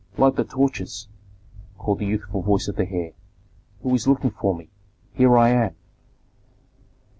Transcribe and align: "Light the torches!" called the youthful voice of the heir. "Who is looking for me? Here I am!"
"Light 0.17 0.35
the 0.35 0.43
torches!" 0.43 1.09
called 1.77 1.99
the 1.99 2.07
youthful 2.07 2.41
voice 2.41 2.67
of 2.67 2.75
the 2.75 2.89
heir. 2.91 3.11
"Who 3.83 3.93
is 3.93 4.07
looking 4.07 4.31
for 4.31 4.55
me? 4.55 4.71
Here 5.13 5.37
I 5.37 5.49
am!" 5.49 5.75